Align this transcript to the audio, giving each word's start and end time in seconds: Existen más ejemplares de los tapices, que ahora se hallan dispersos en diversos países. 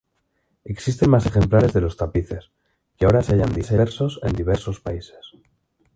Existen 0.63 1.11
más 1.11 1.27
ejemplares 1.27 1.73
de 1.73 1.81
los 1.81 1.95
tapices, 1.95 2.49
que 2.97 3.05
ahora 3.05 3.21
se 3.21 3.33
hallan 3.33 3.53
dispersos 3.53 4.19
en 4.23 4.33
diversos 4.33 4.79
países. 4.79 5.35